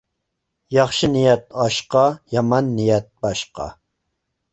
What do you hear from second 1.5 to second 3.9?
ئاشقا، يامان نىيەت باشقا.